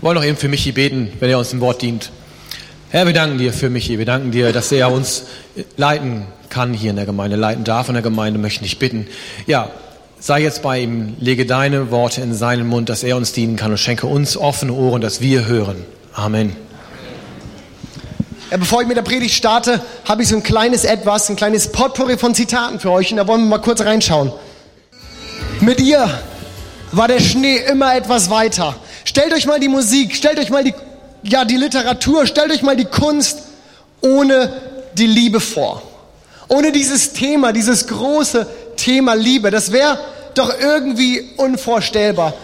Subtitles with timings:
[0.00, 2.10] Wir wollen noch eben für Michi beten, wenn er uns ein Wort dient.
[2.90, 3.98] Herr, wir danken dir für Michi.
[3.98, 5.24] Wir danken dir, dass er uns
[5.78, 9.06] leiten kann hier in der Gemeinde, leiten darf in der Gemeinde, möchten dich bitten.
[9.46, 9.70] Ja,
[10.20, 13.70] sei jetzt bei ihm, lege deine Worte in seinen Mund, dass er uns dienen kann
[13.70, 15.82] und schenke uns offene Ohren, dass wir hören.
[16.12, 16.54] Amen.
[18.50, 21.72] Ja, bevor ich mit der Predigt starte, habe ich so ein kleines Etwas, ein kleines
[21.72, 24.30] Potpourri von Zitaten für euch und da wollen wir mal kurz reinschauen.
[25.60, 26.06] Mit ihr
[26.92, 28.76] war der Schnee immer etwas weiter.
[29.06, 30.74] Stellt euch mal die Musik, stellt euch mal die,
[31.22, 33.38] ja, die Literatur, stellt euch mal die Kunst
[34.00, 34.52] ohne
[34.94, 35.80] die Liebe vor.
[36.48, 39.52] Ohne dieses Thema, dieses große Thema Liebe.
[39.52, 40.00] Das wäre
[40.34, 42.34] doch irgendwie unvorstellbar.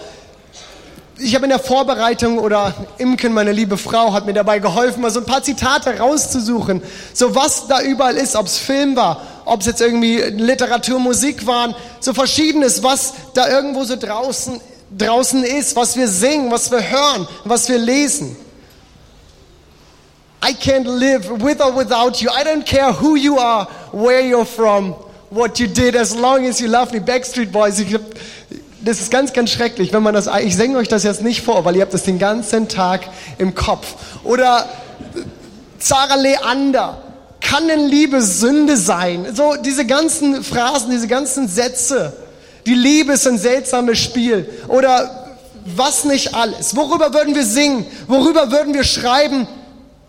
[1.19, 5.11] Ich habe in der Vorbereitung oder Imken, meine liebe Frau, hat mir dabei geholfen, mal
[5.11, 6.81] so ein paar Zitate rauszusuchen.
[7.13, 11.45] So was da überall ist, ob es Film war, ob es jetzt irgendwie Literatur, Musik
[11.45, 14.61] waren, so verschiedenes, was da irgendwo so draußen,
[14.97, 18.37] draußen ist, was wir singen, was wir hören, was wir lesen.
[20.45, 22.29] I can't live with or without you.
[22.29, 24.95] I don't care who you are, where you're from,
[25.31, 26.99] what you did, as long as you love me.
[26.99, 27.79] Backstreet Boys.
[27.79, 27.97] Ich,
[28.85, 31.65] das ist ganz, ganz schrecklich, wenn man das, ich singe euch das jetzt nicht vor,
[31.65, 33.03] weil ihr habt das den ganzen Tag
[33.39, 33.95] im Kopf.
[34.25, 34.69] Oder
[35.79, 37.03] Zara Leander.
[37.41, 39.35] Kann denn Liebe Sünde sein?
[39.35, 42.17] So diese ganzen Phrasen, diese ganzen Sätze.
[42.67, 44.49] Die Liebe ist ein seltsames Spiel.
[44.69, 46.77] Oder was nicht alles.
[46.77, 47.87] Worüber würden wir singen?
[48.09, 49.47] Worüber würden wir schreiben?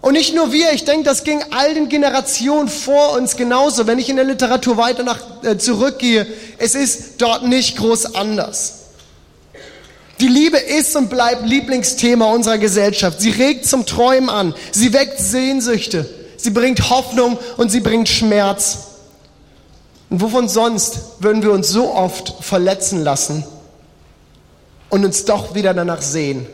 [0.02, 3.88] Und nicht nur wir, ich denke, das ging all den Generationen vor uns genauso.
[3.88, 8.80] Wenn ich in der Literatur weiter nach, äh, zurückgehe, es ist dort nicht groß anders.
[10.20, 13.22] Die Liebe ist und bleibt Lieblingsthema unserer Gesellschaft.
[13.22, 14.54] Sie regt zum Träumen an.
[14.72, 16.08] Sie weckt Sehnsüchte.
[16.38, 18.93] Sie bringt Hoffnung und sie bringt Schmerz.
[20.14, 23.44] Und wovon sonst würden wir uns so oft verletzen lassen
[24.92, 26.46] und uns doch wieder danach sehen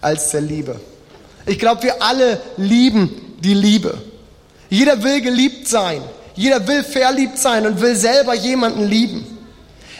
[0.00, 0.80] als der Liebe?
[1.44, 3.98] Ich glaube, wir alle lieben die Liebe.
[4.70, 6.00] Jeder will geliebt sein.
[6.34, 9.26] Jeder will verliebt sein und will selber jemanden lieben.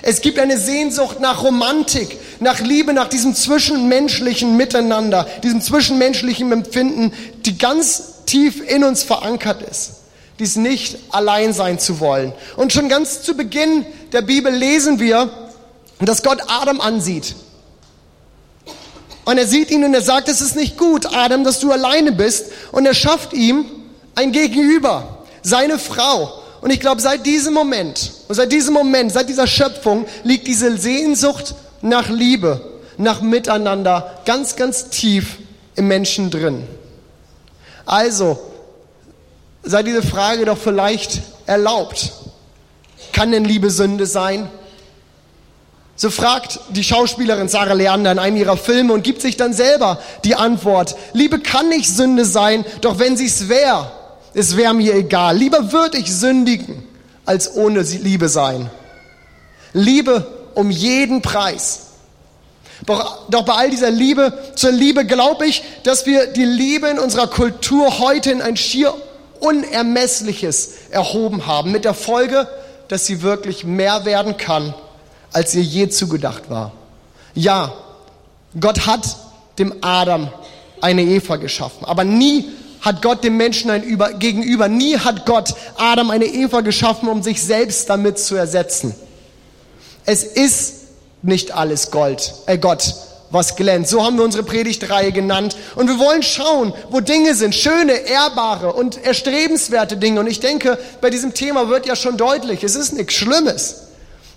[0.00, 7.12] Es gibt eine Sehnsucht nach Romantik, nach Liebe, nach diesem zwischenmenschlichen Miteinander, diesem zwischenmenschlichen Empfinden,
[7.44, 9.99] die ganz tief in uns verankert ist.
[10.40, 12.32] Dies nicht allein sein zu wollen.
[12.56, 15.30] Und schon ganz zu Beginn der Bibel lesen wir,
[16.00, 17.36] dass Gott Adam ansieht
[19.30, 22.10] und er sieht ihn und er sagt, es ist nicht gut, Adam, dass du alleine
[22.10, 22.46] bist.
[22.72, 23.64] Und er schafft ihm
[24.16, 26.42] ein Gegenüber, seine Frau.
[26.60, 31.54] Und ich glaube, seit diesem Moment, seit diesem Moment, seit dieser Schöpfung, liegt diese Sehnsucht
[31.80, 32.60] nach Liebe,
[32.96, 35.38] nach Miteinander ganz, ganz tief
[35.76, 36.66] im Menschen drin.
[37.86, 38.36] Also,
[39.62, 42.12] sei diese Frage doch vielleicht erlaubt.
[43.12, 44.48] Kann denn Liebe Sünde sein?
[45.96, 49.98] So fragt die Schauspielerin Sarah Leander in einem ihrer Filme und gibt sich dann selber
[50.24, 50.96] die Antwort.
[51.12, 53.92] Liebe kann nicht Sünde sein, doch wenn sie es wäre,
[54.32, 55.36] es wäre mir egal.
[55.36, 56.84] Lieber würde ich sündigen,
[57.26, 58.70] als ohne Liebe sein.
[59.74, 61.88] Liebe um jeden Preis.
[62.86, 67.26] Doch, bei all dieser Liebe zur Liebe glaube ich, dass wir die Liebe in unserer
[67.26, 68.94] Kultur heute in ein schier
[69.40, 71.72] Unermessliches erhoben haben.
[71.72, 72.48] Mit der Folge,
[72.88, 74.74] dass sie wirklich mehr werden kann
[75.32, 76.72] als ihr je zugedacht war.
[77.34, 77.72] Ja,
[78.58, 79.16] Gott hat
[79.58, 80.28] dem Adam
[80.80, 82.48] eine Eva geschaffen, aber nie
[82.80, 87.22] hat Gott dem Menschen ein Über gegenüber, nie hat Gott Adam eine Eva geschaffen, um
[87.22, 88.94] sich selbst damit zu ersetzen.
[90.06, 90.74] Es ist
[91.22, 92.94] nicht alles Gold, äh Gott,
[93.30, 93.90] was glänzt.
[93.90, 95.56] So haben wir unsere Predigtreihe genannt.
[95.76, 100.20] Und wir wollen schauen, wo Dinge sind, schöne, ehrbare und erstrebenswerte Dinge.
[100.20, 103.86] Und ich denke, bei diesem Thema wird ja schon deutlich, es ist nichts Schlimmes.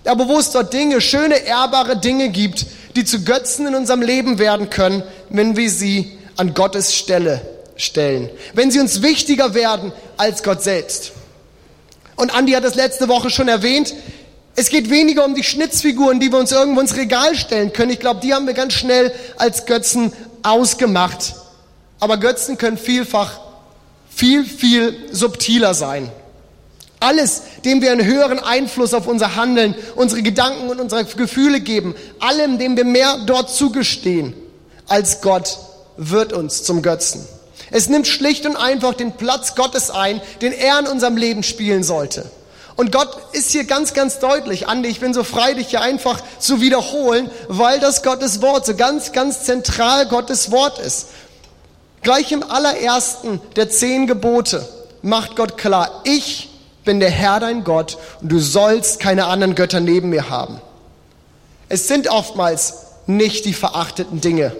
[0.04, 4.38] Aber wo es dort Dinge, schöne, ehrbare Dinge gibt, die zu Götzen in unserem Leben
[4.38, 7.40] werden können, wenn wir sie an Gottes Stelle
[7.76, 8.30] stellen.
[8.52, 11.12] Wenn sie uns wichtiger werden als Gott selbst.
[12.16, 13.94] Und Andi hat das letzte Woche schon erwähnt.
[14.56, 17.90] Es geht weniger um die Schnitzfiguren, die wir uns irgendwo ins Regal stellen können.
[17.90, 21.34] Ich glaube, die haben wir ganz schnell als Götzen ausgemacht.
[21.98, 23.40] Aber Götzen können vielfach
[24.08, 26.10] viel, viel subtiler sein.
[27.00, 31.94] Alles, dem wir einen höheren Einfluss auf unser Handeln, unsere Gedanken und unsere Gefühle geben,
[32.20, 34.34] allem, dem wir mehr dort zugestehen
[34.86, 35.58] als Gott,
[35.96, 37.26] wird uns zum Götzen.
[37.70, 41.82] Es nimmt schlicht und einfach den Platz Gottes ein, den er in unserem Leben spielen
[41.82, 42.24] sollte.
[42.76, 44.66] Und Gott ist hier ganz, ganz deutlich.
[44.66, 48.74] Andi, ich bin so frei, dich hier einfach zu wiederholen, weil das Gottes Wort so
[48.74, 51.08] ganz, ganz zentral Gottes Wort ist.
[52.02, 54.68] Gleich im allerersten der zehn Gebote
[55.02, 56.50] macht Gott klar, ich
[56.84, 60.60] bin der Herr dein Gott und du sollst keine anderen Götter neben mir haben.
[61.68, 62.74] Es sind oftmals
[63.06, 64.54] nicht die verachteten Dinge,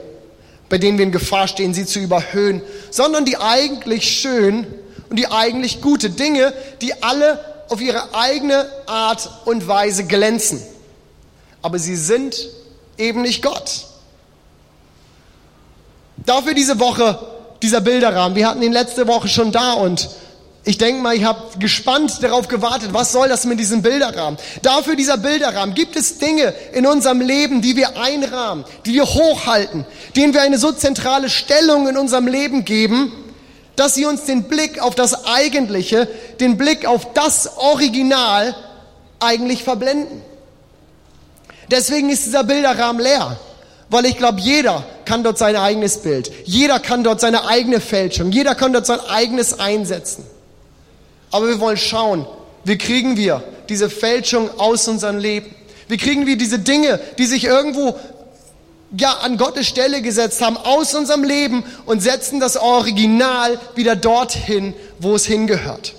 [0.69, 4.67] bei denen wir in Gefahr stehen, sie zu überhöhen, sondern die eigentlich schön
[5.11, 10.63] und die eigentlich gute Dinge, die alle auf ihre eigene Art und Weise glänzen.
[11.63, 12.37] Aber sie sind
[12.99, 13.87] eben nicht Gott.
[16.19, 17.19] Dafür diese Woche
[17.63, 18.37] dieser Bilderrahmen.
[18.37, 20.09] Wir hatten ihn letzte Woche schon da und
[20.67, 24.39] ich denke mal, ich habe gespannt darauf gewartet, was soll das mit diesem Bilderrahmen?
[24.63, 25.75] Dafür dieser Bilderrahmen.
[25.75, 29.85] Gibt es Dinge in unserem Leben, die wir einrahmen, die wir hochhalten,
[30.17, 33.13] denen wir eine so zentrale Stellung in unserem Leben geben,
[33.77, 36.09] dass sie uns den Blick auf das Eigentliche,
[36.41, 38.55] den Blick auf das Original
[39.21, 40.23] eigentlich verblenden?
[41.71, 43.39] Deswegen ist dieser Bilderrahmen leer.
[43.91, 46.31] Weil ich glaube, jeder kann dort sein eigenes Bild.
[46.45, 48.33] Jeder kann dort seine eigene Fälschung.
[48.33, 50.25] Jeder kann dort sein eigenes einsetzen.
[51.31, 52.27] Aber wir wollen schauen,
[52.65, 55.55] wie kriegen wir diese Fälschung aus unserem Leben?
[55.89, 57.95] Wie kriegen wir diese Dinge, die sich irgendwo
[58.97, 64.75] ja an Gottes Stelle gesetzt haben, aus unserem Leben und setzen das Original wieder dorthin,
[64.99, 65.95] wo es hingehört?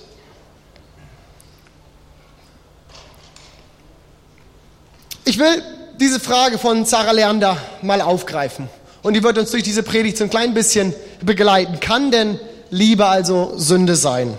[5.24, 5.62] Ich will
[5.98, 8.68] diese Frage von Sarah Leander mal aufgreifen.
[9.02, 11.80] Und die wird uns durch diese Predigt so ein klein bisschen begleiten.
[11.80, 12.38] Kann denn
[12.70, 14.36] Liebe also Sünde sein?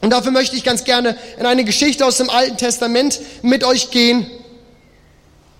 [0.00, 3.90] Und dafür möchte ich ganz gerne in eine Geschichte aus dem Alten Testament mit euch
[3.90, 4.26] gehen,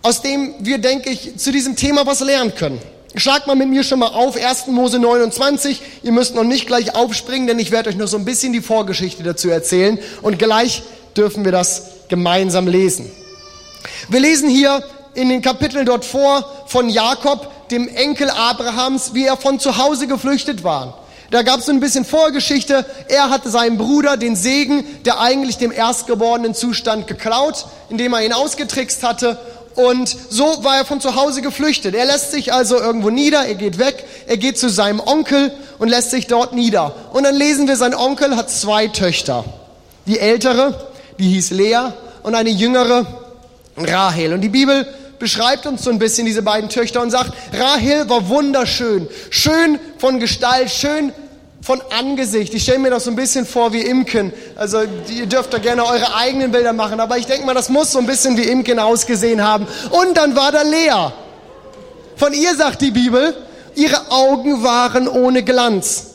[0.05, 2.79] aus dem wir, denke ich, zu diesem Thema was lernen können.
[3.17, 4.67] Schlagt mal mit mir schon mal auf, 1.
[4.67, 5.81] Mose 29.
[6.03, 8.61] Ihr müsst noch nicht gleich aufspringen, denn ich werde euch noch so ein bisschen die
[8.61, 9.99] Vorgeschichte dazu erzählen.
[10.21, 10.83] Und gleich
[11.17, 13.11] dürfen wir das gemeinsam lesen.
[14.11, 14.85] Wir lesen hier
[15.15, 20.07] in den Kapiteln dort vor von Jakob, dem Enkel Abrahams, wie er von zu Hause
[20.07, 20.99] geflüchtet war.
[21.31, 22.85] Da gab es so ein bisschen Vorgeschichte.
[23.09, 28.33] Er hatte seinem Bruder den Segen, der eigentlich dem erstgeborenen Zustand geklaut, indem er ihn
[28.33, 29.39] ausgetrickst hatte.
[29.75, 31.95] Und so war er von zu Hause geflüchtet.
[31.95, 35.89] Er lässt sich also irgendwo nieder, er geht weg, er geht zu seinem Onkel und
[35.89, 36.95] lässt sich dort nieder.
[37.13, 39.45] Und dann lesen wir, sein Onkel hat zwei Töchter.
[40.07, 40.89] Die ältere,
[41.19, 41.93] die hieß Lea,
[42.23, 43.07] und eine jüngere,
[43.77, 44.33] Rahel.
[44.33, 44.87] Und die Bibel
[45.19, 50.21] beschreibt uns so ein bisschen diese beiden Töchter und sagt, Rahel war wunderschön, schön von
[50.21, 51.13] Gestalt, schön
[51.65, 52.53] von Angesicht.
[52.53, 54.35] Ich stelle mir das so ein bisschen vor wie Imken.
[54.55, 57.91] Also ihr dürft da gerne eure eigenen Bilder machen, aber ich denke mal, das muss
[57.91, 59.67] so ein bisschen wie Imken ausgesehen haben.
[59.89, 61.11] Und dann war da Lea.
[62.17, 63.35] Von ihr sagt die Bibel,
[63.75, 66.09] ihre Augen waren ohne Glanz.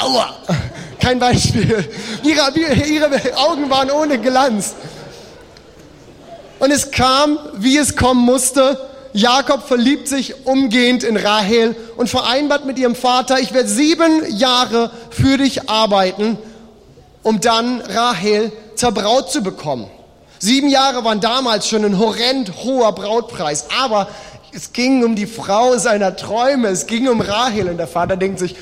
[0.00, 0.34] Aua!
[1.00, 1.86] Kein Beispiel.
[2.22, 4.74] Ihre, ihre Augen waren ohne Glanz.
[6.58, 8.88] Und es kam, wie es kommen musste.
[9.12, 14.90] Jakob verliebt sich umgehend in Rahel und vereinbart mit ihrem Vater, ich werde sieben Jahre
[15.10, 16.38] für dich arbeiten,
[17.22, 19.86] um dann Rahel zur Braut zu bekommen.
[20.38, 24.08] Sieben Jahre waren damals schon ein horrend hoher Brautpreis, aber
[24.52, 28.38] es ging um die Frau seiner Träume, es ging um Rahel und der Vater denkt
[28.38, 28.54] sich,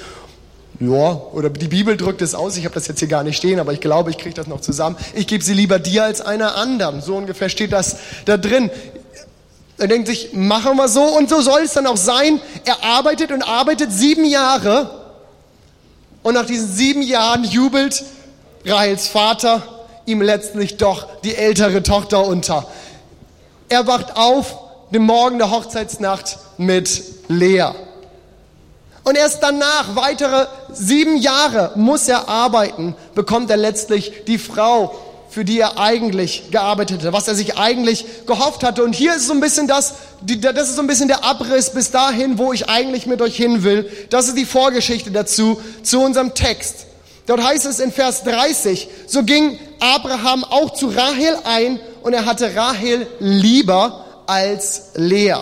[0.80, 3.60] ja, oder die Bibel drückt es aus, ich habe das jetzt hier gar nicht stehen,
[3.60, 4.96] aber ich glaube, ich kriege das noch zusammen.
[5.14, 7.00] Ich gebe sie lieber dir als einer anderen.
[7.00, 7.96] So ungefähr steht das
[8.26, 8.70] da drin.
[9.78, 12.40] Er denkt sich, machen wir so und so soll es dann auch sein.
[12.64, 14.90] Er arbeitet und arbeitet sieben Jahre
[16.22, 18.04] und nach diesen sieben Jahren jubelt
[18.64, 19.62] Rahels Vater
[20.06, 22.66] ihm letztlich doch die ältere Tochter unter.
[23.68, 24.56] Er wacht auf,
[24.92, 27.72] dem Morgen der Hochzeitsnacht mit Lea.
[29.02, 34.96] Und erst danach, weitere sieben Jahre, muss er arbeiten, bekommt er letztlich die Frau,
[35.36, 38.82] für die er eigentlich gearbeitet hatte, was er sich eigentlich gehofft hatte.
[38.82, 41.90] Und hier ist so ein bisschen das, das ist so ein bisschen der Abriss bis
[41.90, 43.86] dahin, wo ich eigentlich mit euch hin will.
[44.08, 46.86] Das ist die Vorgeschichte dazu, zu unserem Text.
[47.26, 52.24] Dort heißt es in Vers 30, so ging Abraham auch zu Rahel ein und er
[52.24, 55.36] hatte Rahel lieber als Lea.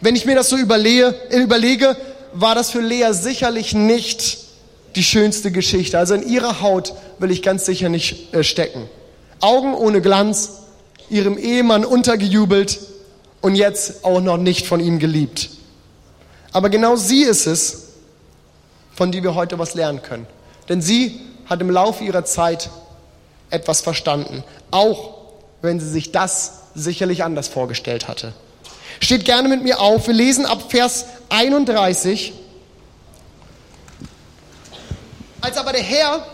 [0.00, 1.96] Wenn ich mir das so überlege,
[2.32, 4.47] war das für Lea sicherlich nicht
[4.94, 5.98] die schönste Geschichte.
[5.98, 8.88] Also in ihrer Haut will ich ganz sicher nicht äh, stecken.
[9.40, 10.62] Augen ohne Glanz,
[11.10, 12.80] ihrem Ehemann untergejubelt
[13.40, 15.50] und jetzt auch noch nicht von ihm geliebt.
[16.52, 17.88] Aber genau sie ist es,
[18.94, 20.26] von die wir heute was lernen können.
[20.68, 22.68] Denn sie hat im Laufe ihrer Zeit
[23.50, 25.14] etwas verstanden, auch
[25.62, 28.32] wenn sie sich das sicherlich anders vorgestellt hatte.
[29.00, 30.06] Steht gerne mit mir auf.
[30.08, 32.32] Wir lesen ab Vers 31.
[35.40, 36.26] Als aber der Herr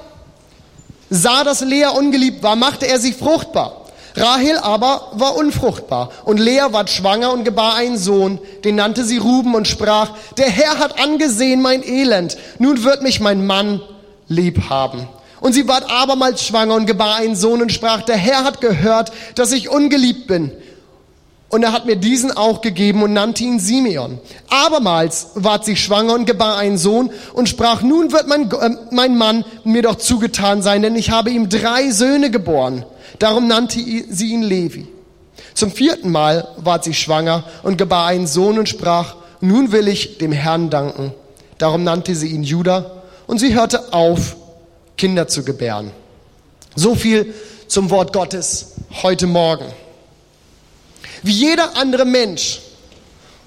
[1.11, 3.83] sah, dass Lea ungeliebt war, machte er sie fruchtbar.
[4.17, 9.19] Rahel aber war unfruchtbar und Lea ward schwanger und gebar einen Sohn, den nannte sie
[9.19, 13.81] Ruben und sprach, der Herr hat angesehen mein Elend, nun wird mich mein Mann
[14.29, 15.09] lieb haben.
[15.41, 19.11] Und sie ward abermals schwanger und gebar einen Sohn und sprach, der Herr hat gehört,
[19.35, 20.53] dass ich ungeliebt bin
[21.55, 24.19] Und er hat mir diesen auch gegeben und nannte ihn Simeon.
[24.49, 29.17] Abermals ward sie schwanger und gebar einen Sohn und sprach, nun wird mein, äh, mein
[29.17, 32.85] Mann mir doch zugetan sein, denn ich habe ihm drei Söhne geboren.
[33.21, 34.89] Darum nannte sie ihn Levi.
[35.55, 40.19] Zum vierten Mal ward sie schwanger und gebar einen Sohn und sprach, nun will ich
[40.19, 41.13] dem Herrn danken.
[41.59, 44.35] Darum nannte sie ihn Judah und sie hörte auf,
[44.97, 45.93] Kinder zu gebären.
[46.75, 47.33] So viel
[47.69, 48.73] zum Wort Gottes
[49.05, 49.67] heute Morgen.
[51.25, 52.61] Wie jeder andere Mensch.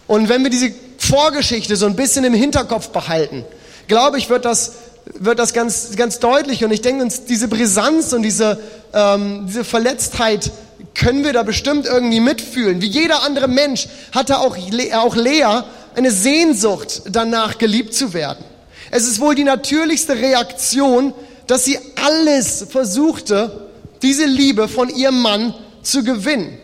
[0.08, 3.46] Und wenn wir diese Vorgeschichte so ein bisschen im Hinterkopf behalten,
[3.88, 4.74] glaube ich, wird das,
[5.14, 6.66] wird das ganz, ganz deutlich.
[6.66, 8.60] Und ich denke uns, diese Brisanz und diese,
[8.94, 10.52] ähm, diese Verletztheit
[10.96, 12.82] können wir da bestimmt irgendwie mitfühlen.
[12.82, 14.58] Wie jeder andere Mensch hatte auch,
[14.96, 15.64] auch Lea
[15.96, 18.44] eine Sehnsucht danach, geliebt zu werden.
[18.90, 21.14] Es ist wohl die natürlichste Reaktion,
[21.46, 23.70] dass sie alles versuchte,
[24.02, 25.54] diese Liebe von ihrem Mann
[25.84, 26.58] zu gewinnen.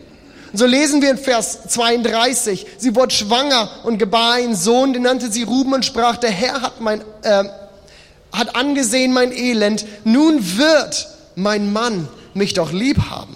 [0.54, 5.02] Und so lesen wir in Vers 32, sie wurde schwanger und gebar einen Sohn, den
[5.02, 7.44] nannte sie Ruben und sprach, der Herr hat, mein, äh,
[8.32, 13.36] hat angesehen mein Elend, nun wird mein Mann mich doch lieb haben.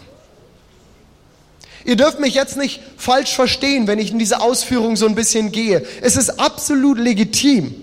[1.85, 5.51] Ihr dürft mich jetzt nicht falsch verstehen, wenn ich in diese Ausführung so ein bisschen
[5.51, 5.83] gehe.
[6.01, 7.73] Es ist absolut legitim,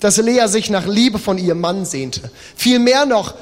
[0.00, 2.30] dass Lea sich nach Liebe von ihrem Mann sehnte.
[2.56, 3.34] Vielmehr noch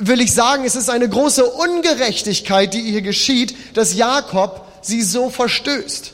[0.00, 5.30] will ich sagen, es ist eine große Ungerechtigkeit, die hier geschieht, dass Jakob sie so
[5.30, 6.12] verstößt.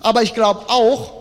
[0.00, 1.12] Aber ich glaube auch,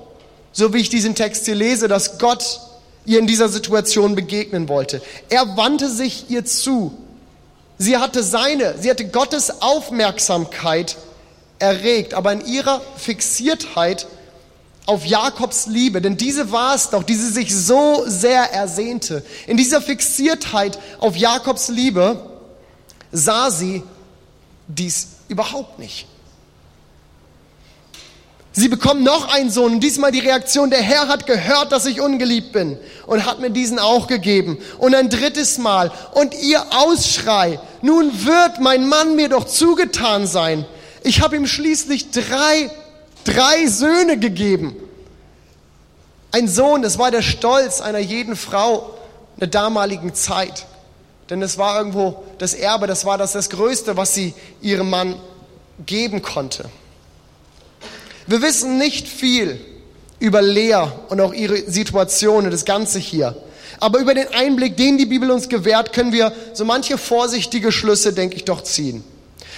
[0.51, 2.61] so wie ich diesen Text hier lese, dass Gott
[3.05, 5.01] ihr in dieser Situation begegnen wollte.
[5.29, 6.95] Er wandte sich ihr zu.
[7.77, 10.97] Sie hatte seine, sie hatte Gottes Aufmerksamkeit
[11.59, 14.07] erregt, aber in ihrer Fixiertheit
[14.89, 19.23] auf Jakobs Liebe, denn diese war es doch, die sie sich so sehr ersehnte.
[19.45, 22.19] In dieser Fixiertheit auf Jakobs Liebe
[23.11, 23.83] sah sie
[24.67, 26.07] dies überhaupt nicht.
[28.51, 32.01] Sie bekommen noch einen Sohn und diesmal die Reaktion, der Herr hat gehört, dass ich
[32.01, 34.57] ungeliebt bin und hat mir diesen auch gegeben.
[34.79, 40.65] Und ein drittes Mal und ihr Ausschrei, nun wird mein Mann mir doch zugetan sein.
[41.03, 42.71] Ich habe ihm schließlich drei
[43.33, 44.75] drei Söhne gegeben.
[46.31, 48.97] Ein Sohn, das war der Stolz einer jeden Frau
[49.35, 50.65] in der damaligen Zeit.
[51.29, 55.15] Denn es war irgendwo das Erbe, das war das, das Größte, was sie ihrem Mann
[55.85, 56.65] geben konnte.
[58.27, 59.59] Wir wissen nicht viel
[60.19, 63.35] über Lea und auch ihre Situation und das Ganze hier.
[63.79, 68.13] Aber über den Einblick, den die Bibel uns gewährt, können wir so manche vorsichtige Schlüsse,
[68.13, 69.03] denke ich, doch ziehen.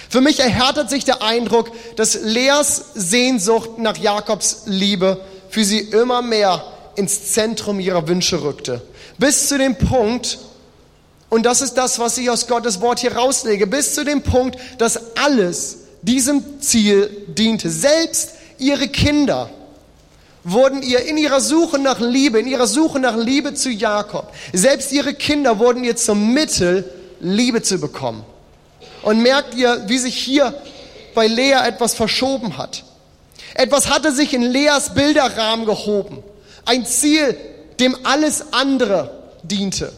[0.08, 6.22] Für mich erhärtet sich der Eindruck, dass Leas Sehnsucht nach Jakobs Liebe für sie immer
[6.22, 6.64] mehr
[6.96, 8.82] ins Zentrum ihrer Wünsche rückte.
[9.18, 10.38] Bis zu dem Punkt,
[11.28, 14.58] und das ist das, was ich aus Gottes Wort hier rauslege, bis zu dem Punkt,
[14.78, 17.70] dass alles diesem Ziel diente.
[17.70, 19.50] Selbst ihre Kinder
[20.44, 24.92] wurden ihr in ihrer Suche nach Liebe, in ihrer Suche nach Liebe zu Jakob, selbst
[24.92, 26.90] ihre Kinder wurden ihr zum Mittel,
[27.20, 28.24] Liebe zu bekommen.
[29.02, 30.54] Und merkt ihr, wie sich hier
[31.14, 32.84] bei Lea etwas verschoben hat.
[33.54, 36.22] Etwas hatte sich in Leas Bilderrahmen gehoben.
[36.64, 37.36] Ein Ziel,
[37.80, 39.10] dem alles andere
[39.42, 39.92] diente.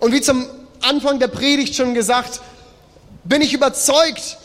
[0.00, 0.46] Und wie zum
[0.82, 2.40] Anfang der Predigt schon gesagt,
[3.24, 4.36] bin ich überzeugt,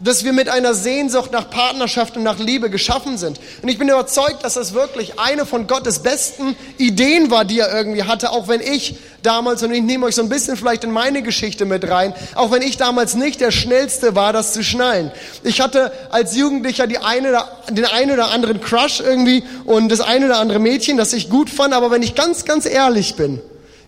[0.00, 3.40] dass wir mit einer Sehnsucht nach Partnerschaft und nach Liebe geschaffen sind.
[3.62, 7.74] Und ich bin überzeugt, dass das wirklich eine von Gottes besten Ideen war, die er
[7.74, 10.90] irgendwie hatte, auch wenn ich damals, und ich nehme euch so ein bisschen vielleicht in
[10.90, 15.10] meine Geschichte mit rein, auch wenn ich damals nicht der Schnellste war, das zu schnallen.
[15.42, 20.26] Ich hatte als Jugendlicher die eine, den einen oder anderen Crush irgendwie und das eine
[20.26, 23.40] oder andere Mädchen, das ich gut fand, aber wenn ich ganz, ganz ehrlich bin,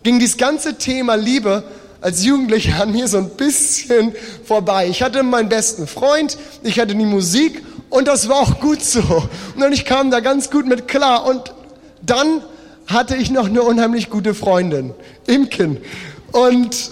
[0.03, 1.63] ging dieses ganze Thema Liebe
[2.01, 4.89] als Jugendlicher an mir so ein bisschen vorbei.
[4.89, 9.03] Ich hatte meinen besten Freund, ich hatte die Musik und das war auch gut so.
[9.57, 11.27] Und ich kam da ganz gut mit klar.
[11.27, 11.53] Und
[12.03, 12.43] dann
[12.91, 14.95] hatte ich noch eine unheimlich gute Freundin,
[15.27, 15.79] Imken.
[16.33, 16.91] Und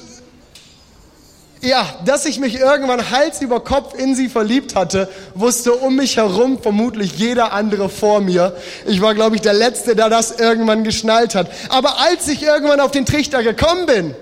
[1.60, 6.16] ja, dass ich mich irgendwann Hals über Kopf in sie verliebt hatte, wusste um mich
[6.16, 8.56] herum vermutlich jeder andere vor mir.
[8.86, 11.50] Ich war, glaube ich, der Letzte, der das irgendwann geschnallt hat.
[11.68, 14.14] Aber als ich irgendwann auf den Trichter gekommen bin,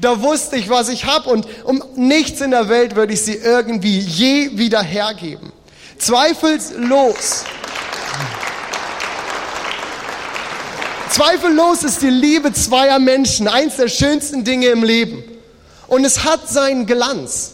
[0.00, 3.34] da wusste ich, was ich habe und um nichts in der Welt würde ich sie
[3.34, 5.52] irgendwie je wieder hergeben.
[5.98, 7.44] Zweifellos.
[11.10, 15.24] Zweifellos ist die Liebe zweier Menschen eins der schönsten Dinge im Leben.
[15.86, 17.52] Und es hat seinen Glanz,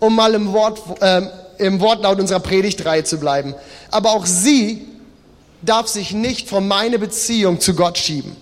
[0.00, 1.22] um mal im, Wort, äh,
[1.58, 3.54] im Wortlaut unserer Predigtreihe zu bleiben.
[3.90, 4.86] Aber auch sie
[5.62, 8.36] darf sich nicht von meine Beziehung zu Gott schieben.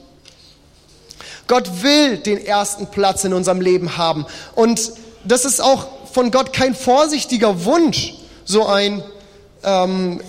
[1.48, 4.26] Gott will den ersten Platz in unserem Leben haben.
[4.54, 4.92] Und
[5.24, 8.14] das ist auch von Gott kein vorsichtiger Wunsch,
[8.44, 9.02] so ein
[9.64, 10.20] ähm,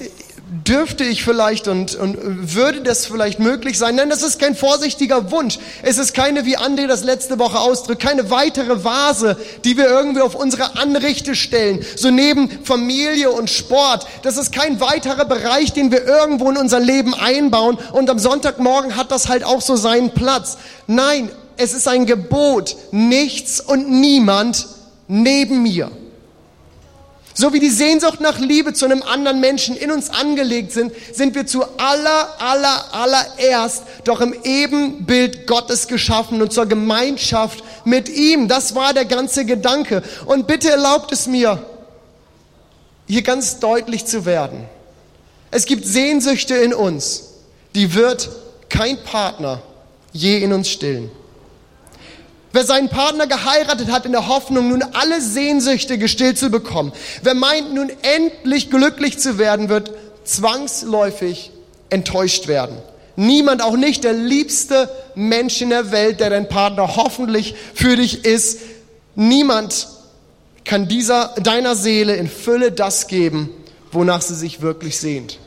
[0.66, 3.96] dürfte ich vielleicht und, und würde das vielleicht möglich sein?
[3.96, 5.58] Nein, das ist kein vorsichtiger Wunsch.
[5.82, 10.22] Es ist keine, wie Andi das letzte Woche ausdrückt, keine weitere Vase, die wir irgendwie
[10.22, 14.06] auf unsere Anrichte stellen, so neben Familie und Sport.
[14.22, 18.96] Das ist kein weiterer Bereich, den wir irgendwo in unser Leben einbauen und am Sonntagmorgen
[18.96, 20.58] hat das halt auch so seinen Platz.
[20.86, 24.68] Nein, es ist ein Gebot, nichts und niemand
[25.08, 25.90] neben mir.
[27.36, 31.34] So wie die Sehnsucht nach Liebe zu einem anderen Menschen in uns angelegt sind, sind
[31.34, 38.48] wir zu aller, aller, allererst doch im Ebenbild Gottes geschaffen und zur Gemeinschaft mit ihm.
[38.48, 40.04] Das war der ganze Gedanke.
[40.26, 41.66] Und bitte erlaubt es mir,
[43.08, 44.66] hier ganz deutlich zu werden.
[45.50, 47.30] Es gibt Sehnsüchte in uns,
[47.74, 48.30] die wird
[48.70, 49.62] kein Partner
[50.12, 51.12] je in uns stillen.
[52.54, 56.94] Wer seinen Partner geheiratet hat in der Hoffnung, nun alle Sehnsüchte gestillt zu bekommen,
[57.24, 59.92] wer meint, nun endlich glücklich zu werden, wird
[60.24, 61.50] zwangsläufig
[61.90, 62.78] enttäuscht werden.
[63.16, 68.24] Niemand, auch nicht der liebste Mensch in der Welt, der dein Partner hoffentlich für dich
[68.24, 68.60] ist,
[69.16, 69.88] niemand
[70.64, 73.50] kann dieser, deiner Seele in Fülle das geben,
[73.92, 75.40] wonach sie sich wirklich sehnt.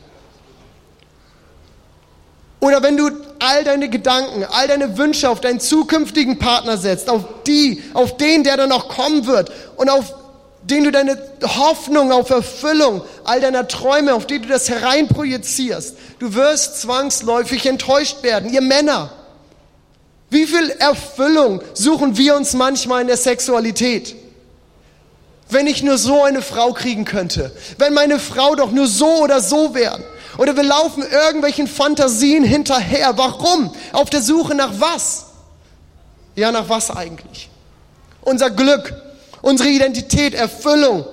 [2.67, 3.09] Oder wenn du
[3.39, 8.43] all deine Gedanken, all deine Wünsche auf deinen zukünftigen Partner setzt, auf die, auf den,
[8.43, 10.13] der dann noch kommen wird und auf
[10.63, 16.33] den du deine Hoffnung auf Erfüllung all deiner Träume, auf die du das hereinprojizierst, du
[16.33, 18.51] wirst zwangsläufig enttäuscht werden.
[18.51, 19.11] Ihr Männer,
[20.29, 24.13] wie viel Erfüllung suchen wir uns manchmal in der Sexualität?
[25.49, 29.39] Wenn ich nur so eine Frau kriegen könnte, wenn meine Frau doch nur so oder
[29.39, 30.03] so wäre.
[30.37, 33.17] Oder wir laufen irgendwelchen Fantasien hinterher.
[33.17, 33.73] Warum?
[33.91, 35.25] Auf der Suche nach was?
[36.35, 37.49] Ja, nach was eigentlich?
[38.21, 38.93] Unser Glück,
[39.41, 41.05] unsere Identität, Erfüllung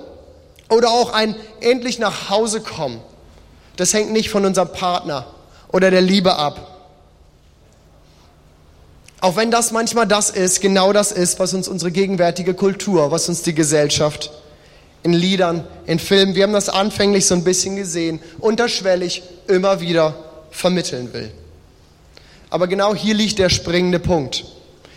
[0.69, 3.01] oder auch ein endlich nach Hause kommen.
[3.77, 5.25] Das hängt nicht von unserem Partner
[5.71, 6.71] oder der Liebe ab.
[9.21, 13.27] Auch wenn das manchmal das ist, genau das ist, was uns unsere gegenwärtige Kultur, was
[13.27, 14.29] uns die Gesellschaft
[15.05, 20.15] in Liedern, in Filmen, wir haben das anfänglich so ein bisschen gesehen, unterschwellig immer wieder
[20.49, 21.29] vermitteln will.
[22.49, 24.45] Aber genau hier liegt der springende Punkt,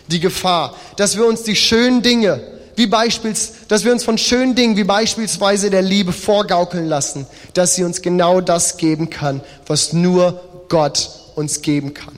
[0.07, 2.41] die Gefahr, dass wir uns die schönen Dinge,
[2.75, 7.75] wie beispielsweise, dass wir uns von schönen Dingen wie beispielsweise der Liebe vorgaukeln lassen, dass
[7.75, 12.17] sie uns genau das geben kann, was nur Gott uns geben kann.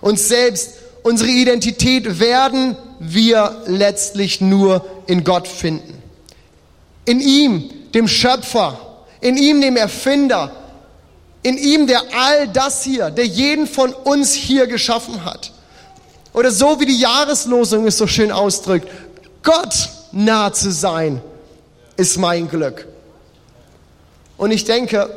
[0.00, 0.72] Uns selbst,
[1.04, 5.97] unsere Identität werden wir letztlich nur in Gott finden.
[7.08, 8.78] In ihm, dem Schöpfer,
[9.22, 10.52] in ihm, dem Erfinder,
[11.42, 15.52] in ihm, der all das hier, der jeden von uns hier geschaffen hat.
[16.34, 18.88] Oder so wie die Jahreslosung es so schön ausdrückt,
[19.42, 21.22] Gott nah zu sein,
[21.96, 22.86] ist mein Glück.
[24.36, 25.08] Und ich denke,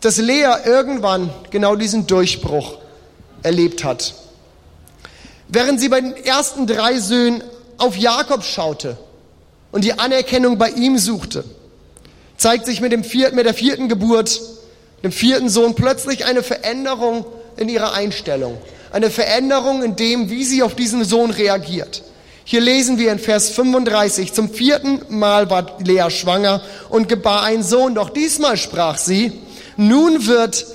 [0.00, 2.78] dass Lea irgendwann genau diesen Durchbruch
[3.44, 4.14] erlebt hat.
[5.46, 7.44] Während sie bei den ersten drei Söhnen
[7.78, 8.98] auf Jakob schaute,
[9.72, 11.44] und die Anerkennung bei ihm suchte,
[12.36, 14.40] zeigt sich mit, dem vierten, mit der vierten Geburt,
[15.02, 17.24] dem vierten Sohn, plötzlich eine Veränderung
[17.56, 18.58] in ihrer Einstellung.
[18.92, 22.02] Eine Veränderung in dem, wie sie auf diesen Sohn reagiert.
[22.44, 27.62] Hier lesen wir in Vers 35, zum vierten Mal war Lea schwanger und gebar einen
[27.62, 29.32] Sohn, doch diesmal sprach sie,
[29.76, 30.66] nun wird,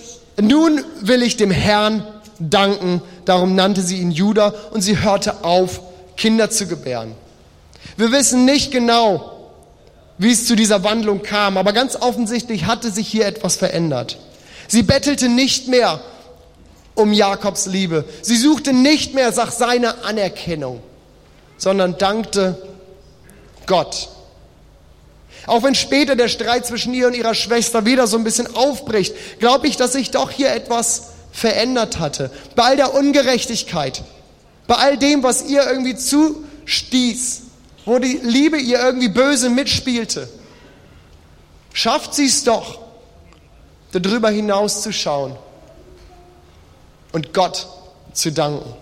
[0.41, 2.07] nun will ich dem Herrn
[2.39, 5.81] danken, darum nannte sie ihn Judah und sie hörte auf,
[6.15, 7.13] Kinder zu gebären.
[7.97, 9.33] Wir wissen nicht genau,
[10.19, 14.19] wie es zu dieser Wandlung kam, aber ganz offensichtlich hatte sich hier etwas verändert.
[14.67, 15.99] Sie bettelte nicht mehr
[16.93, 18.05] um Jakobs Liebe.
[18.21, 20.81] Sie suchte nicht mehr nach seiner Anerkennung,
[21.57, 22.62] sondern dankte
[23.65, 24.10] Gott.
[25.47, 29.15] Auch wenn später der Streit zwischen ihr und ihrer Schwester wieder so ein bisschen aufbricht,
[29.39, 32.31] glaube ich, dass sich doch hier etwas verändert hatte.
[32.55, 34.03] Bei all der Ungerechtigkeit,
[34.67, 37.43] bei all dem, was ihr irgendwie zustieß,
[37.88, 40.28] wo die Liebe ihr irgendwie böse mitspielte,
[41.71, 42.80] schafft sie es doch,
[43.93, 45.38] darüber hinaus zu schauen
[47.13, 47.65] und Gott
[48.12, 48.73] zu danken.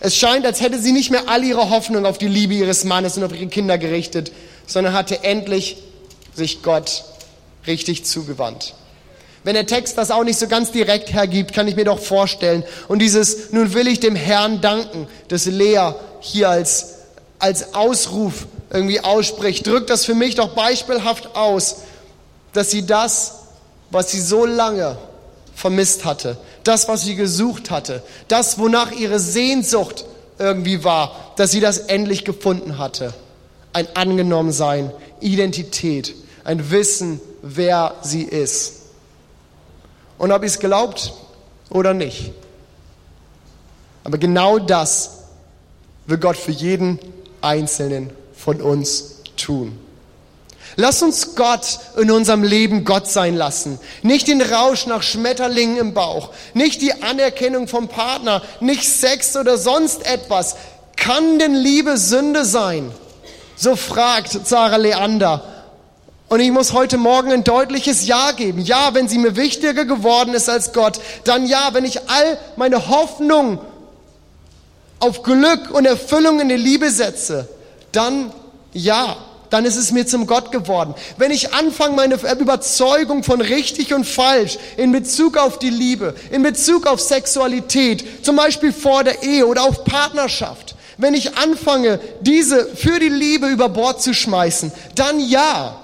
[0.00, 3.16] Es scheint, als hätte sie nicht mehr all ihre Hoffnung auf die Liebe ihres Mannes
[3.16, 4.30] und auf ihre Kinder gerichtet,
[4.66, 5.78] sondern hatte endlich
[6.34, 7.04] sich Gott
[7.66, 8.74] richtig zugewandt.
[9.44, 12.62] Wenn der Text das auch nicht so ganz direkt hergibt, kann ich mir doch vorstellen.
[12.88, 16.94] Und dieses, nun will ich dem Herrn danken, das Lea hier als,
[17.38, 21.78] als Ausruf irgendwie ausspricht, drückt das für mich doch beispielhaft aus,
[22.52, 23.40] dass sie das,
[23.90, 24.96] was sie so lange
[25.54, 30.04] vermisst hatte, das, was sie gesucht hatte, das, wonach ihre Sehnsucht
[30.38, 33.12] irgendwie war, dass sie das endlich gefunden hatte.
[33.72, 38.81] Ein Angenommensein, Identität, ein Wissen, wer sie ist.
[40.22, 41.14] Und ob ihr es glaubt
[41.68, 42.30] oder nicht.
[44.04, 45.24] Aber genau das
[46.06, 47.00] will Gott für jeden
[47.40, 49.76] Einzelnen von uns tun.
[50.76, 53.80] Lass uns Gott in unserem Leben Gott sein lassen.
[54.02, 59.58] Nicht den Rausch nach Schmetterlingen im Bauch, nicht die Anerkennung vom Partner, nicht Sex oder
[59.58, 60.54] sonst etwas.
[60.94, 62.92] Kann denn Liebe Sünde sein?
[63.56, 65.51] So fragt Sarah Leander.
[66.32, 68.62] Und ich muss heute Morgen ein deutliches Ja geben.
[68.62, 72.88] Ja, wenn sie mir wichtiger geworden ist als Gott, dann ja, wenn ich all meine
[72.88, 73.58] Hoffnung
[74.98, 77.48] auf Glück und Erfüllung in die Liebe setze,
[77.92, 78.32] dann
[78.72, 79.18] ja
[79.50, 80.94] dann ist es mir zum Gott geworden.
[81.18, 86.42] Wenn ich anfange, meine Überzeugung von richtig und falsch in Bezug auf die Liebe, in
[86.42, 92.64] Bezug auf Sexualität, zum Beispiel vor der Ehe oder auf Partnerschaft, wenn ich anfange, diese
[92.74, 95.81] für die Liebe über Bord zu schmeißen, dann ja,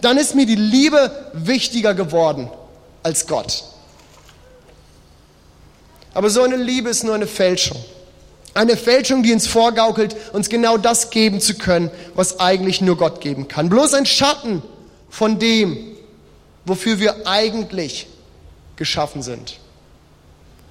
[0.00, 2.50] dann ist mir die Liebe wichtiger geworden
[3.02, 3.64] als Gott.
[6.14, 7.76] Aber so eine Liebe ist nur eine Fälschung.
[8.54, 13.20] Eine Fälschung, die uns vorgaukelt, uns genau das geben zu können, was eigentlich nur Gott
[13.20, 13.68] geben kann.
[13.68, 14.62] Bloß ein Schatten
[15.10, 15.96] von dem,
[16.64, 18.08] wofür wir eigentlich
[18.76, 19.58] geschaffen sind.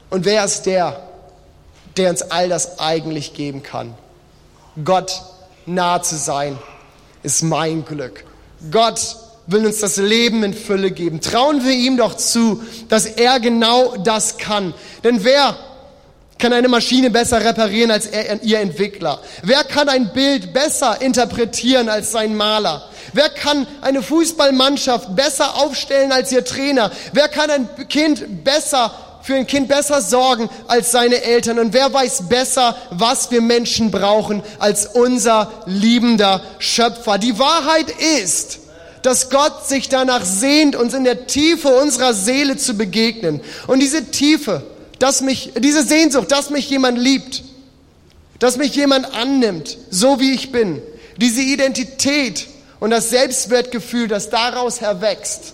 [0.09, 1.01] Und wer ist der,
[1.95, 3.93] der uns all das eigentlich geben kann?
[4.83, 5.21] Gott
[5.65, 6.57] nahe zu sein,
[7.23, 8.26] ist mein Glück.
[8.71, 8.99] Gott
[9.47, 11.21] will uns das Leben in Fülle geben.
[11.21, 14.73] Trauen wir ihm doch zu, dass er genau das kann.
[15.03, 15.55] Denn wer
[16.37, 19.19] kann eine Maschine besser reparieren als er, ihr Entwickler?
[19.43, 22.83] Wer kann ein Bild besser interpretieren als sein Maler?
[23.13, 26.91] Wer kann eine Fußballmannschaft besser aufstellen als ihr Trainer?
[27.13, 28.93] Wer kann ein Kind besser
[29.27, 31.59] für ein Kind besser sorgen als seine Eltern?
[31.59, 37.17] Und wer weiß besser, was wir Menschen brauchen als unser liebender Schöpfer?
[37.17, 38.59] Die Wahrheit ist,
[39.01, 43.41] dass Gott sich danach sehnt, uns in der Tiefe unserer Seele zu begegnen.
[43.67, 44.63] Und diese Tiefe,
[44.97, 47.43] dass mich, diese Sehnsucht, dass mich jemand liebt,
[48.39, 50.81] dass mich jemand annimmt, so wie ich bin,
[51.17, 52.47] diese Identität
[52.79, 55.53] und das Selbstwertgefühl, das daraus erwächst,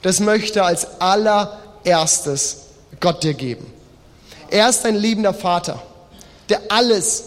[0.00, 2.67] das möchte als allererstes
[3.00, 3.66] Gott dir geben.
[4.50, 5.82] Er ist ein liebender Vater,
[6.48, 7.24] der alles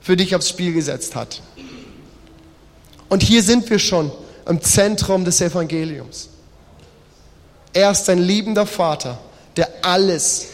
[0.00, 1.40] für dich aufs Spiel gesetzt hat.
[3.08, 4.12] Und hier sind wir schon
[4.46, 6.28] im Zentrum des Evangeliums.
[7.72, 9.18] Er ist ein liebender Vater,
[9.56, 10.48] der alles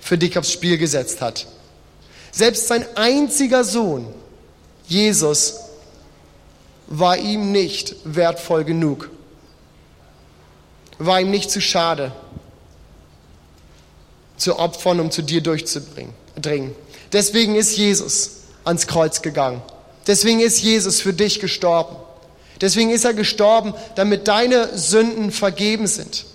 [0.00, 1.46] für dich aufs Spiel gesetzt hat.
[2.32, 4.06] Selbst sein einziger Sohn,
[4.86, 5.54] Jesus,
[6.86, 9.10] war ihm nicht wertvoll genug,
[10.98, 12.12] war ihm nicht zu schade,
[14.44, 16.14] zu opfern, um zu dir durchzudringen.
[17.12, 19.62] Deswegen ist Jesus ans Kreuz gegangen.
[20.06, 21.96] Deswegen ist Jesus für dich gestorben.
[22.60, 26.26] Deswegen ist er gestorben, damit deine Sünden vergeben sind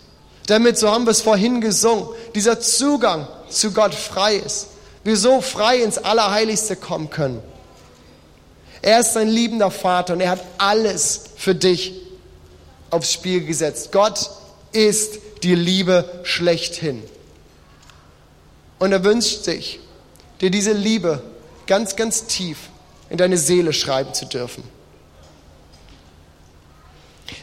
[0.50, 4.68] damit, so haben wir es vorhin gesungen, dieser Zugang zu Gott frei ist.
[5.04, 7.42] Wir so frei ins Allerheiligste kommen können.
[8.82, 11.94] Er ist ein liebender Vater und er hat alles für dich
[12.90, 13.92] aufs Spiel gesetzt.
[13.92, 14.30] Gott
[14.72, 17.04] ist die Liebe schlechthin.
[18.80, 19.80] Und er wünscht sich,
[20.42, 21.22] dir diese Liebe
[21.68, 22.58] ganz, ganz tief
[23.10, 24.64] in deine Seele schreiben zu dürfen.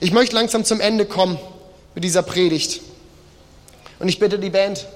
[0.00, 1.38] Ich möchte langsam zum Ende kommen
[1.94, 2.80] mit dieser Predigt.
[3.98, 4.86] Und ich bitte die Band,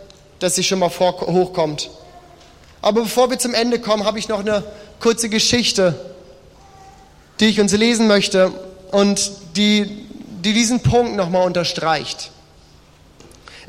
[0.40, 1.90] dass sie schon mal vor, hochkommt.
[2.83, 4.64] Aber bevor wir zum Ende kommen, habe ich noch eine
[4.98, 5.94] kurze Geschichte,
[7.38, 8.53] die ich uns lesen möchte
[8.90, 10.07] und die,
[10.44, 12.31] die diesen Punkt nochmal unterstreicht.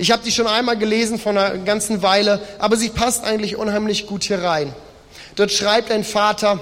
[0.02, 4.08] Ich habe die schon einmal gelesen vor einer ganzen Weile, aber sie passt eigentlich unheimlich
[4.08, 4.74] gut hier rein.
[5.36, 6.60] Dort schreibt ein Vater,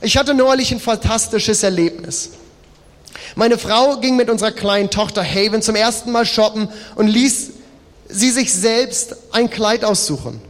[0.00, 2.30] ich hatte neulich ein fantastisches Erlebnis.
[3.34, 7.50] Meine Frau ging mit unserer kleinen Tochter Haven zum ersten Mal shoppen und ließ
[8.08, 10.40] sie sich selbst ein Kleid aussuchen.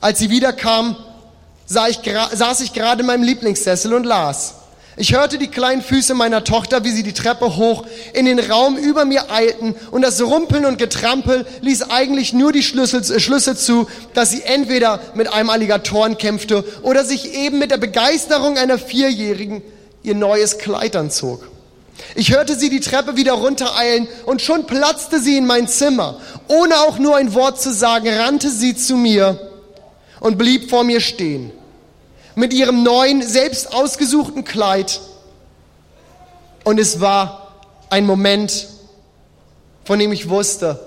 [0.00, 0.96] Als sie wiederkam,
[1.66, 4.54] saß ich gerade in meinem Lieblingssessel und las.
[4.96, 8.76] Ich hörte die kleinen Füße meiner Tochter, wie sie die Treppe hoch in den Raum
[8.76, 13.56] über mir eilten und das Rumpeln und Getrampel ließ eigentlich nur die Schlüssel, äh, Schlüsse
[13.56, 18.78] zu, dass sie entweder mit einem Alligatoren kämpfte oder sich eben mit der Begeisterung einer
[18.78, 19.62] Vierjährigen
[20.02, 21.48] ihr neues Kleid anzog.
[22.14, 26.20] Ich hörte sie die Treppe wieder runtereilen und schon platzte sie in mein Zimmer.
[26.48, 29.38] Ohne auch nur ein Wort zu sagen, rannte sie zu mir
[30.20, 31.50] und blieb vor mir stehen.
[32.34, 35.00] Mit ihrem neuen, selbst ausgesuchten Kleid.
[36.64, 37.54] Und es war
[37.90, 38.68] ein Moment,
[39.84, 40.80] von dem ich wusste,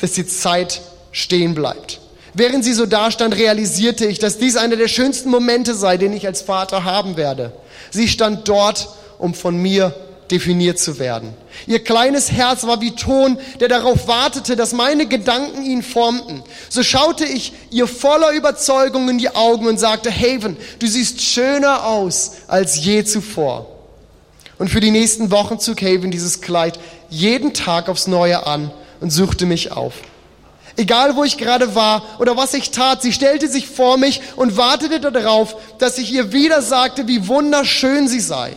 [0.00, 0.80] dass die Zeit
[1.12, 2.00] stehen bleibt.
[2.34, 6.26] Während sie so dastand, realisierte ich, dass dies einer der schönsten Momente sei, den ich
[6.26, 7.52] als Vater haben werde.
[7.90, 9.94] Sie stand dort, um von mir
[10.30, 11.34] definiert zu werden.
[11.66, 16.42] Ihr kleines Herz war wie Ton, der darauf wartete, dass meine Gedanken ihn formten.
[16.68, 21.86] So schaute ich ihr voller Überzeugung in die Augen und sagte, Haven, du siehst schöner
[21.86, 23.66] aus als je zuvor.
[24.58, 26.78] Und für die nächsten Wochen zog Haven dieses Kleid
[27.10, 29.94] jeden Tag aufs Neue an und suchte mich auf.
[30.76, 34.56] Egal wo ich gerade war oder was ich tat, sie stellte sich vor mich und
[34.56, 38.56] wartete darauf, dass ich ihr wieder sagte, wie wunderschön sie sei.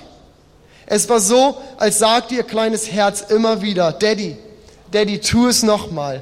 [0.91, 4.37] Es war so, als sagte ihr kleines Herz immer wieder, Daddy,
[4.91, 6.21] Daddy, tu es nochmal.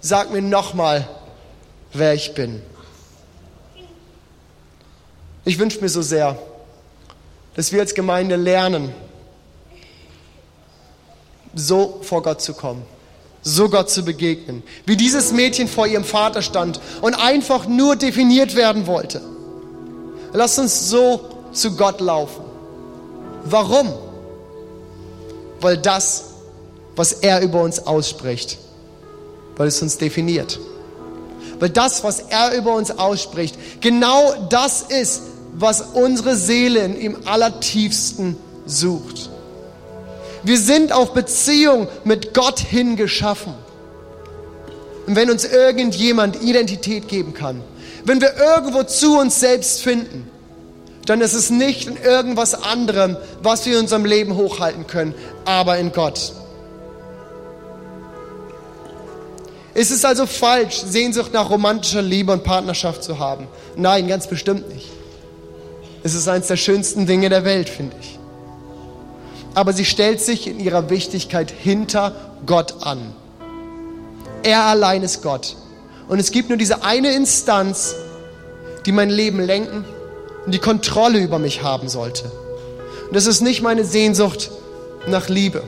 [0.00, 1.08] Sag mir nochmal,
[1.92, 2.62] wer ich bin.
[5.44, 6.38] Ich wünsche mir so sehr,
[7.56, 8.94] dass wir als Gemeinde lernen,
[11.52, 12.84] so vor Gott zu kommen,
[13.42, 18.54] so Gott zu begegnen, wie dieses Mädchen vor ihrem Vater stand und einfach nur definiert
[18.54, 19.20] werden wollte.
[20.32, 22.44] Lass uns so zu Gott laufen.
[23.44, 24.03] Warum?
[25.60, 26.24] Weil das,
[26.96, 28.58] was er über uns ausspricht,
[29.56, 30.58] weil es uns definiert.
[31.58, 35.22] Weil das, was er über uns ausspricht, genau das ist,
[35.54, 38.36] was unsere Seele im allertiefsten
[38.66, 39.30] sucht.
[40.42, 43.54] Wir sind auf Beziehung mit Gott hin geschaffen.
[45.06, 47.62] Und wenn uns irgendjemand Identität geben kann,
[48.04, 50.30] wenn wir irgendwo zu uns selbst finden,
[51.06, 55.14] dann ist es nicht in irgendwas anderem, was wir in unserem Leben hochhalten können,
[55.44, 56.32] aber in Gott.
[59.74, 63.48] Ist es also falsch, Sehnsucht nach romantischer Liebe und Partnerschaft zu haben?
[63.76, 64.86] Nein, ganz bestimmt nicht.
[66.04, 68.18] Es ist eines der schönsten Dinge der Welt, finde ich.
[69.54, 72.14] Aber sie stellt sich in ihrer Wichtigkeit hinter
[72.46, 73.14] Gott an.
[74.42, 75.56] Er allein ist Gott.
[76.08, 77.94] Und es gibt nur diese eine Instanz,
[78.86, 79.84] die mein Leben lenken
[80.46, 82.30] und die Kontrolle über mich haben sollte.
[83.06, 84.50] Und das ist nicht meine Sehnsucht
[85.06, 85.62] nach Liebe.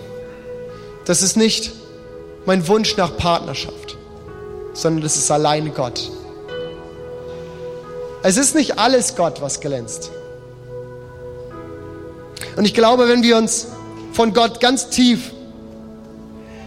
[1.04, 1.72] Das ist nicht
[2.44, 3.96] mein Wunsch nach Partnerschaft,
[4.72, 6.10] sondern das ist alleine Gott.
[8.22, 10.10] Es ist nicht alles Gott, was glänzt.
[12.56, 13.68] Und ich glaube, wenn wir uns
[14.12, 15.30] von Gott ganz tief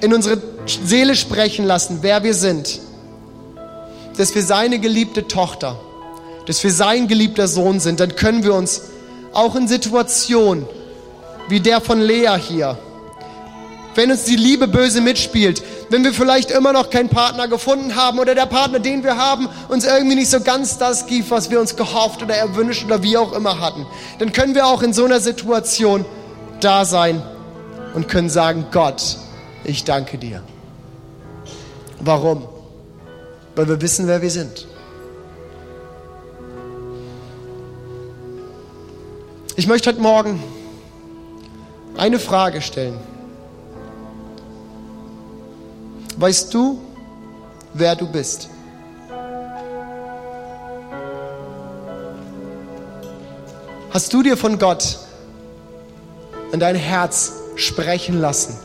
[0.01, 2.79] in unsere Seele sprechen lassen, wer wir sind,
[4.17, 5.79] dass wir seine geliebte Tochter
[6.45, 8.83] dass wir sein geliebter Sohn sind, dann können wir uns
[9.33, 10.65] auch in Situationen
[11.49, 12.77] wie der von Lea hier,
[13.95, 18.19] wenn uns die Liebe böse mitspielt, wenn wir vielleicht immer noch keinen Partner gefunden haben
[18.19, 21.59] oder der Partner, den wir haben, uns irgendwie nicht so ganz das gibt, was wir
[21.59, 23.85] uns gehofft oder erwünscht oder wie auch immer hatten,
[24.19, 26.05] dann können wir auch in so einer Situation
[26.61, 27.21] da sein
[27.93, 29.17] und können sagen, Gott,
[29.63, 30.43] ich danke dir.
[31.99, 32.47] Warum?
[33.55, 34.68] Weil wir wissen, wer wir sind.
[39.59, 40.41] Ich möchte heute Morgen
[41.97, 42.97] eine Frage stellen.
[46.15, 46.79] Weißt du,
[47.73, 48.47] wer du bist?
[53.89, 54.97] Hast du dir von Gott
[56.53, 58.57] in dein Herz sprechen lassen?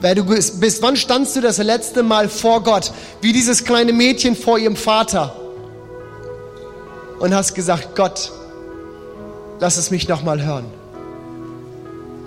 [0.00, 0.80] Wer du bist?
[0.80, 5.34] Wann standst du das letzte Mal vor Gott, wie dieses kleine Mädchen vor ihrem Vater
[7.18, 8.30] und hast gesagt, Gott,
[9.62, 10.64] lass es mich nochmal hören.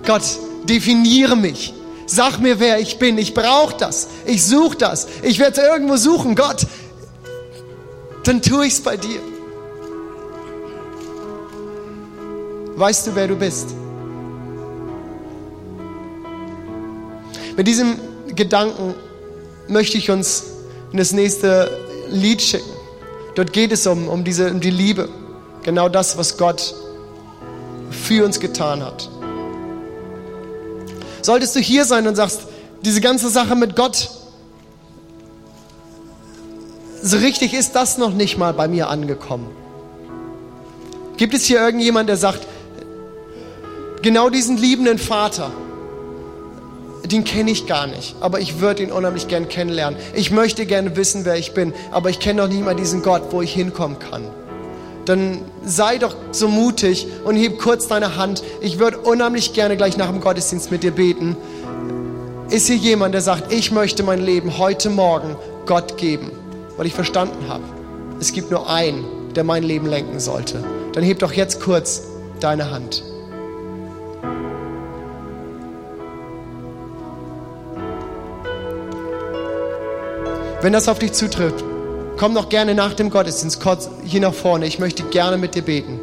[0.06, 0.22] Gott,
[0.64, 1.74] definiere mich.
[2.06, 3.18] Sag mir, wer ich bin.
[3.18, 4.08] Ich brauche das.
[4.24, 5.06] Ich suche das.
[5.20, 6.34] Ich werde es irgendwo suchen.
[6.34, 6.66] Gott,
[8.24, 9.20] dann tue ich es bei dir.
[12.76, 13.68] Weißt du, wer du bist?
[17.54, 17.98] Mit diesem
[18.34, 18.94] Gedanken
[19.68, 20.44] möchte ich uns
[20.90, 21.70] in das nächste
[22.08, 22.70] Lied schicken.
[23.34, 25.10] Dort geht es um, um, diese, um die Liebe.
[25.64, 26.74] Genau das, was Gott
[28.06, 29.10] für uns getan hat.
[31.22, 32.42] Solltest du hier sein und sagst,
[32.82, 34.10] diese ganze Sache mit Gott,
[37.02, 39.48] so richtig ist das noch nicht mal bei mir angekommen.
[41.16, 42.46] Gibt es hier irgendjemand, der sagt,
[44.02, 45.50] genau diesen liebenden Vater,
[47.04, 49.98] den kenne ich gar nicht, aber ich würde ihn unheimlich gern kennenlernen.
[50.14, 53.22] Ich möchte gerne wissen, wer ich bin, aber ich kenne noch nicht mal diesen Gott,
[53.30, 54.24] wo ich hinkommen kann
[55.06, 58.42] dann sei doch so mutig und heb kurz deine Hand.
[58.60, 61.36] Ich würde unheimlich gerne gleich nach dem Gottesdienst mit dir beten.
[62.50, 66.30] Ist hier jemand, der sagt, ich möchte mein Leben heute Morgen Gott geben,
[66.76, 67.64] weil ich verstanden habe,
[68.20, 70.62] es gibt nur einen, der mein Leben lenken sollte.
[70.92, 72.02] Dann heb doch jetzt kurz
[72.40, 73.02] deine Hand.
[80.62, 81.64] Wenn das auf dich zutrifft,
[82.16, 83.62] Komm noch gerne nach dem Gottesdienst
[84.04, 84.66] hier nach vorne.
[84.66, 86.00] Ich möchte gerne mit dir beten.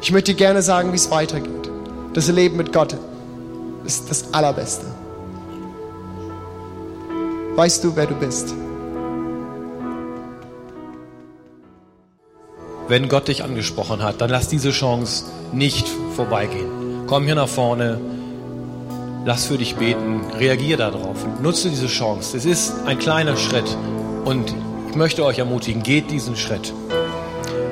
[0.00, 1.70] Ich möchte gerne sagen, wie es weitergeht.
[2.12, 2.96] Das Leben mit Gott
[3.84, 4.86] ist das Allerbeste.
[7.54, 8.52] Weißt du, wer du bist?
[12.88, 17.04] Wenn Gott dich angesprochen hat, dann lass diese Chance nicht vorbeigehen.
[17.06, 18.00] Komm hier nach vorne,
[19.24, 22.36] lass für dich beten, reagier darauf, nutze diese Chance.
[22.36, 23.76] Es ist ein kleiner Schritt
[24.24, 24.54] und
[24.90, 26.72] ich möchte euch ermutigen, geht diesen Schritt.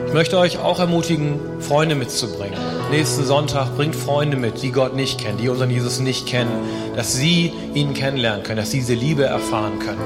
[0.06, 2.58] Ich möchte euch auch ermutigen, Freunde mitzubringen.
[2.90, 6.50] Nächsten Sonntag bringt Freunde mit, die Gott nicht kennen, die unseren Jesus nicht kennen,
[6.96, 10.00] dass sie ihn kennenlernen können, dass sie diese Liebe erfahren können.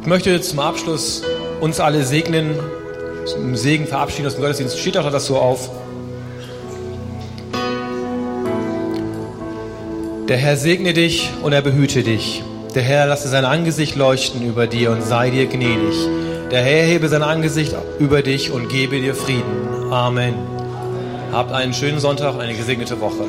[0.00, 1.22] Ich möchte zum Abschluss
[1.60, 2.54] uns alle segnen,
[3.26, 4.78] zum Segen verabschieden aus dem Gottesdienst.
[4.78, 5.68] Steht auch das so auf.
[10.28, 12.42] Der Herr segne dich und er behüte dich.
[12.76, 15.96] Der Herr lasse sein Angesicht leuchten über dir und sei dir gnädig.
[16.50, 19.90] Der Herr hebe sein Angesicht über dich und gebe dir Frieden.
[19.90, 20.34] Amen.
[21.32, 23.24] Habt einen schönen Sonntag, eine gesegnete Woche.